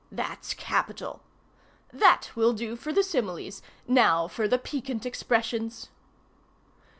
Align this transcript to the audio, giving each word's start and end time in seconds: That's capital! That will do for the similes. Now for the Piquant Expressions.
That's 0.11 0.55
capital! 0.55 1.21
That 1.93 2.31
will 2.33 2.53
do 2.53 2.75
for 2.75 2.91
the 2.91 3.03
similes. 3.03 3.61
Now 3.87 4.27
for 4.27 4.47
the 4.47 4.57
Piquant 4.57 5.05
Expressions. 5.05 5.89